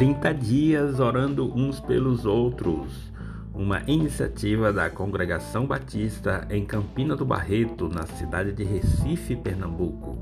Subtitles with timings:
[0.00, 3.12] 30 dias orando uns pelos outros.
[3.52, 10.16] Uma iniciativa da Congregação Batista em Campina do Barreto, na cidade de Recife, Pernambuco.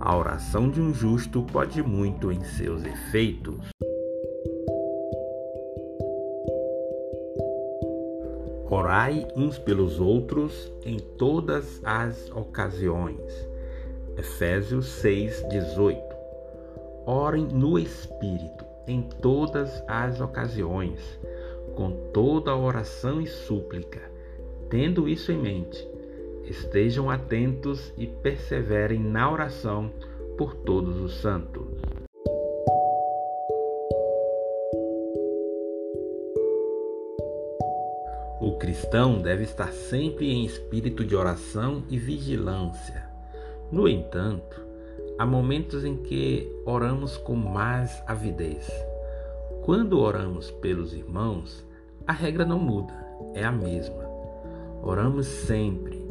[0.00, 3.70] A oração de um justo pode muito em seus efeitos.
[8.68, 13.22] Orai uns pelos outros em todas as ocasiões.
[14.18, 16.02] Efésios 6:18.
[17.06, 18.59] Orem no espírito
[18.90, 21.00] em todas as ocasiões,
[21.74, 24.02] com toda oração e súplica.
[24.68, 25.88] Tendo isso em mente,
[26.44, 29.90] estejam atentos e perseverem na oração
[30.36, 31.66] por todos os santos.
[38.40, 43.08] O cristão deve estar sempre em espírito de oração e vigilância.
[43.70, 44.69] No entanto,
[45.20, 48.66] há momentos em que oramos com mais avidez.
[49.60, 51.62] Quando oramos pelos irmãos,
[52.06, 52.94] a regra não muda,
[53.34, 54.02] é a mesma.
[54.82, 56.02] Oramos sempre,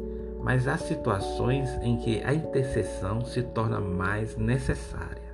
[0.43, 5.33] mas há situações em que a intercessão se torna mais necessária.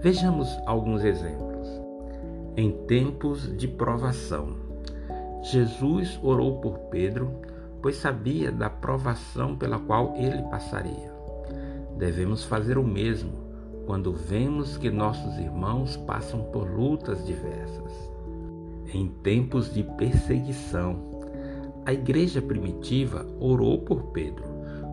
[0.00, 1.68] Vejamos alguns exemplos.
[2.56, 4.56] Em tempos de provação,
[5.42, 7.30] Jesus orou por Pedro,
[7.82, 11.12] pois sabia da provação pela qual ele passaria.
[11.98, 13.32] Devemos fazer o mesmo
[13.86, 17.92] quando vemos que nossos irmãos passam por lutas diversas.
[18.92, 21.10] Em tempos de perseguição,
[21.84, 24.44] a igreja primitiva orou por Pedro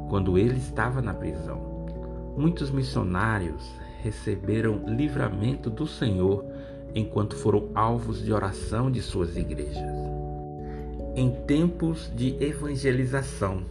[0.09, 1.85] quando ele estava na prisão.
[2.35, 3.69] Muitos missionários
[4.01, 6.43] receberam livramento do Senhor
[6.95, 9.83] enquanto foram alvos de oração de suas igrejas.
[11.15, 13.63] Em tempos de evangelização,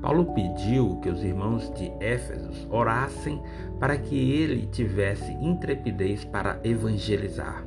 [0.00, 3.42] Paulo pediu que os irmãos de Éfesos orassem
[3.80, 7.66] para que ele tivesse intrepidez para evangelizar.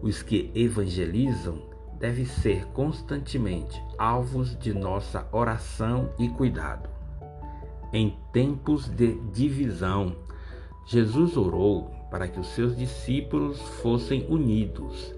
[0.00, 1.60] Os que evangelizam
[1.98, 6.88] devem ser constantemente alvos de nossa oração e cuidado.
[7.92, 10.14] Em tempos de divisão,
[10.86, 15.14] Jesus orou para que os seus discípulos fossem unidos.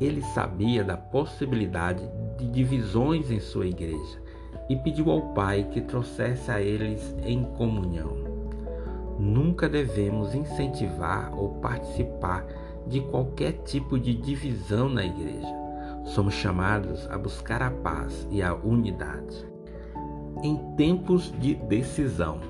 [0.00, 2.02] Ele sabia da possibilidade
[2.38, 4.27] de divisões em sua igreja
[4.68, 8.16] e pediu ao Pai que trouxesse a eles em comunhão.
[9.18, 12.46] Nunca devemos incentivar ou participar
[12.86, 15.54] de qualquer tipo de divisão na igreja.
[16.04, 19.46] Somos chamados a buscar a paz e a unidade.
[20.42, 22.40] Em tempos de decisão,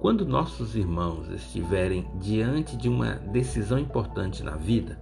[0.00, 4.98] quando nossos irmãos estiverem diante de uma decisão importante na vida,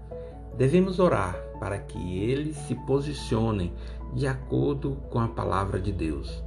[0.59, 3.73] devemos orar para que eles se posicionem
[4.15, 6.43] de acordo com a palavra de Deus.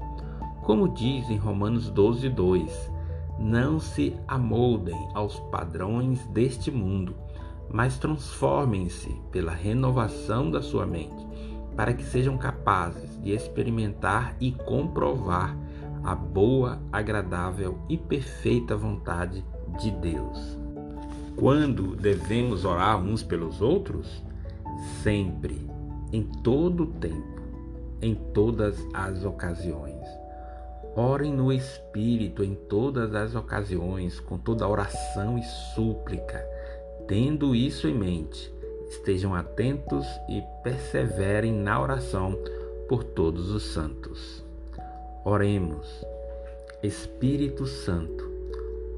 [0.63, 2.91] Como diz em Romanos 12, 2,
[3.39, 7.15] não se amoldem aos padrões deste mundo,
[7.69, 11.27] mas transformem-se pela renovação da sua mente,
[11.75, 15.57] para que sejam capazes de experimentar e comprovar
[16.03, 19.43] a boa, agradável e perfeita vontade
[19.79, 20.57] de Deus.
[21.35, 24.23] Quando devemos orar uns pelos outros?
[25.01, 25.67] Sempre,
[26.11, 27.42] em todo o tempo,
[28.03, 30.05] em todas as ocasiões.
[30.95, 35.43] Orem no Espírito em todas as ocasiões, com toda oração e
[35.73, 36.45] súplica.
[37.07, 38.53] Tendo isso em mente,
[38.89, 42.37] estejam atentos e perseverem na oração
[42.87, 44.43] por todos os santos.
[45.23, 46.05] Oremos.
[46.83, 48.29] Espírito Santo,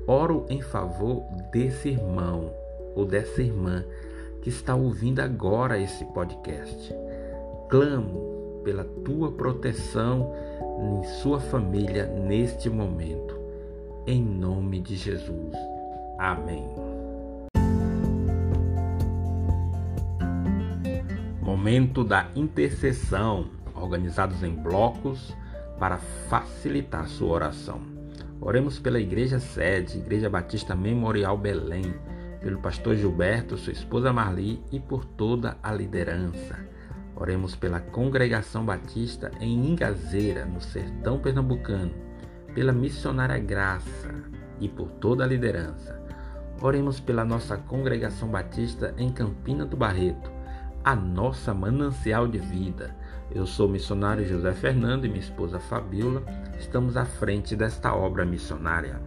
[0.07, 1.21] oro em favor
[1.51, 2.51] desse irmão
[2.95, 3.85] ou dessa irmã
[4.41, 6.91] que está ouvindo agora esse podcast.
[7.69, 8.34] Clamo
[8.65, 10.33] pela tua proteção
[10.81, 13.39] em sua família neste momento.
[14.07, 15.53] Em nome de Jesus.
[16.17, 16.65] Amém.
[21.41, 25.33] Momento da intercessão, organizados em blocos
[25.79, 27.79] para facilitar sua oração.
[28.41, 31.94] Oremos pela Igreja Sede, Igreja Batista Memorial Belém
[32.41, 36.59] pelo pastor Gilberto, sua esposa Marli e por toda a liderança.
[37.15, 41.94] Oremos pela Congregação Batista em Ingazeira, no sertão pernambucano,
[42.53, 44.13] pela missionária Graça
[44.59, 46.01] e por toda a liderança.
[46.62, 50.29] Oremos pela nossa Congregação Batista em Campina do Barreto,
[50.83, 52.95] a nossa manancial de vida.
[53.31, 56.21] Eu sou o missionário José Fernando e minha esposa Fabiola.
[56.59, 59.00] Estamos à frente desta obra missionária.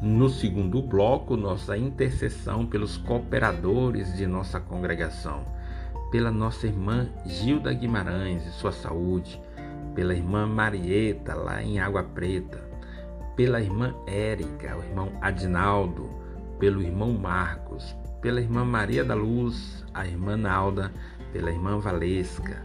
[0.00, 5.46] No segundo bloco, nossa intercessão pelos cooperadores de nossa congregação,
[6.10, 9.40] pela nossa irmã Gilda Guimarães e sua saúde,
[9.94, 12.62] pela irmã Marieta lá em Água Preta,
[13.34, 16.08] pela irmã Érica, o irmão Adinaldo,
[16.58, 20.92] pelo irmão Marcos, pela irmã Maria da Luz, a irmã Nalda,
[21.32, 22.64] pela irmã Valesca.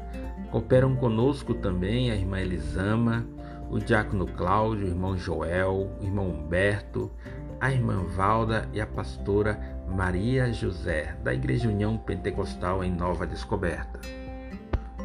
[0.49, 3.25] Cooperam conosco também a irmã Elisama,
[3.69, 7.11] o diácono Cláudio, o irmão Joel, o irmão Humberto,
[7.59, 9.59] a irmã Valda e a pastora
[9.91, 13.99] Maria José, da Igreja União Pentecostal em Nova Descoberta.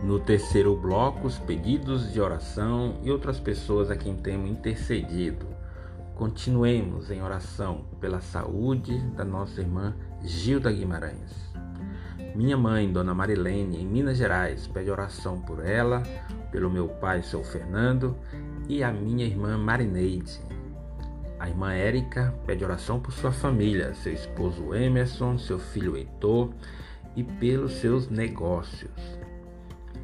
[0.04, 5.46] No terceiro bloco, os pedidos de oração e outras pessoas a quem temos intercedido.
[6.14, 11.52] Continuemos em oração pela saúde da nossa irmã Gilda Guimarães.
[12.34, 16.02] Minha mãe, Dona Marilene, em Minas Gerais, pede oração por ela,
[16.52, 18.16] pelo meu pai, seu Fernando,
[18.68, 20.40] e a minha irmã Marineide.
[21.38, 26.50] A irmã Érica pede oração por sua família, seu esposo Emerson, seu filho Heitor
[27.14, 28.90] e pelos seus negócios.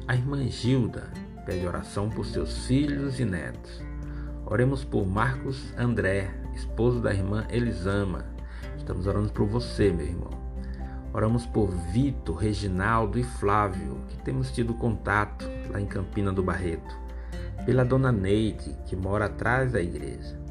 [0.07, 1.11] A irmã Gilda
[1.43, 3.81] pede oração por seus filhos e netos.
[4.45, 8.25] Oremos por Marcos André, esposo da irmã Elisama.
[8.77, 10.43] Estamos orando por você, meu irmão.
[11.13, 16.95] Oramos por Vitor, Reginaldo e Flávio, que temos tido contato lá em Campina do Barreto.
[17.65, 20.42] Pela dona Neide, que mora atrás da igreja.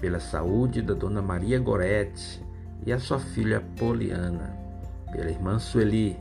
[0.00, 2.44] Pela saúde da dona Maria Gorete
[2.84, 4.54] e a sua filha Poliana.
[5.10, 6.18] Pela irmã Sueli.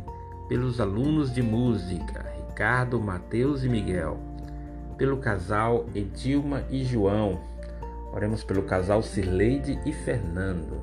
[0.48, 4.18] Pelos alunos de música, Ricardo, Mateus e Miguel.
[4.98, 7.42] Pelo casal Edilma e João.
[8.14, 10.80] Oremos pelo casal Cirleide e Fernando.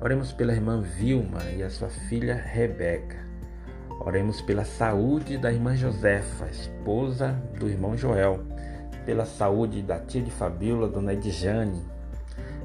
[0.00, 3.18] Oremos pela irmã Vilma e a sua filha Rebeca.
[4.00, 8.40] Oremos pela saúde da irmã Josefa, esposa do irmão Joel.
[9.04, 11.84] Pela saúde da tia de Fabíola, dona Edjane.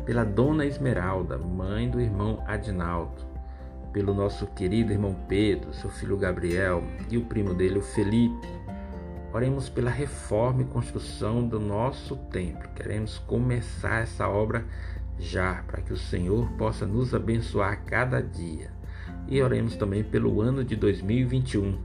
[0.05, 3.35] Pela dona Esmeralda, mãe do irmão Adinaldo
[3.95, 8.45] pelo nosso querido irmão Pedro, seu filho Gabriel e o primo dele, o Felipe.
[9.33, 12.67] Oremos pela reforma e construção do nosso templo.
[12.75, 14.65] Queremos começar essa obra
[15.17, 18.69] já, para que o Senhor possa nos abençoar cada dia.
[19.29, 21.79] E oremos também pelo ano de 2021,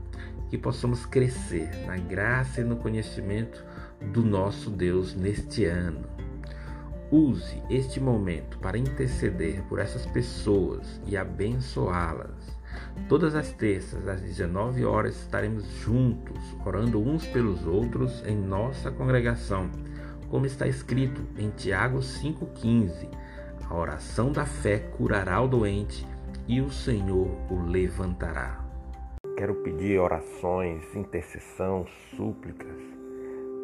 [0.49, 3.63] que possamos crescer na graça e no conhecimento
[4.11, 6.20] do nosso Deus neste ano.
[7.11, 12.57] Use este momento para interceder por essas pessoas e abençoá-las.
[13.09, 19.69] Todas as terças, às 19 horas, estaremos juntos, orando uns pelos outros em nossa congregação,
[20.29, 23.09] como está escrito em Tiago 5,15:
[23.69, 26.07] A oração da fé curará o doente
[26.47, 28.63] e o Senhor o levantará.
[29.35, 31.85] Quero pedir orações, intercessão,
[32.15, 32.77] súplicas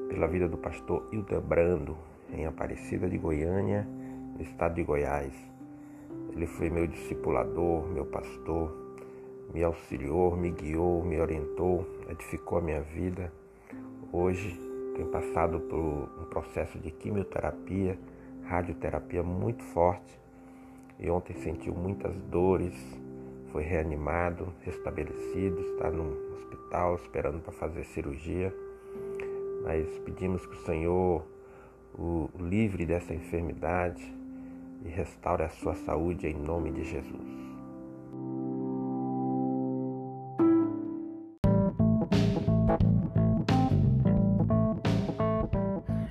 [0.09, 1.97] pela vida do pastor Hildebrando,
[2.31, 3.87] em Aparecida de Goiânia,
[4.35, 5.33] no estado de Goiás.
[6.31, 8.75] Ele foi meu discipulador, meu pastor,
[9.53, 13.31] me auxiliou, me guiou, me orientou, edificou a minha vida.
[14.11, 14.59] Hoje
[14.95, 17.97] tenho passado por um processo de quimioterapia,
[18.43, 20.19] radioterapia muito forte
[20.99, 22.73] e ontem sentiu muitas dores,
[23.51, 28.53] foi reanimado, restabelecido, está no hospital esperando para fazer cirurgia.
[29.63, 31.23] Mas pedimos que o Senhor
[31.93, 34.03] o livre dessa enfermidade
[34.85, 37.37] e restaure a sua saúde em nome de Jesus.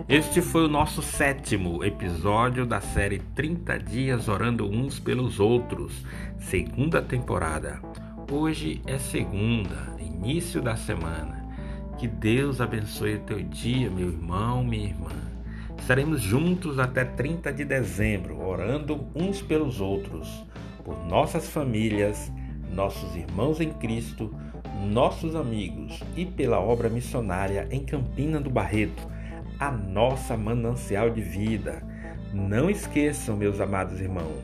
[0.08, 6.05] Este foi o nosso sétimo episódio da série 30 Dias Orando Uns pelos Outros,
[6.38, 7.80] segunda temporada.
[8.30, 11.45] Hoje é segunda, início da semana.
[11.99, 15.25] Que Deus abençoe o teu dia, meu irmão, minha irmã.
[15.87, 20.45] Estaremos juntos até 30 de dezembro, orando uns pelos outros,
[20.85, 22.28] por nossas famílias,
[22.73, 24.35] nossos irmãos em Cristo,
[24.90, 29.00] nossos amigos e pela obra missionária em Campina do Barreto,
[29.61, 31.81] a nossa manancial de vida.
[32.35, 34.43] Não esqueçam, meus amados irmãos,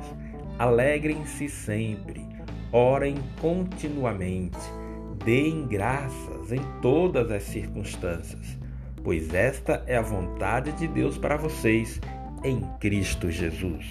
[0.61, 2.25] alegrem-se sempre,
[2.71, 4.61] orem continuamente,
[5.25, 8.62] deem graças em todas as circunstâncias
[9.03, 12.01] pois esta é a vontade de Deus para vocês
[12.45, 13.85] em Cristo Jesus.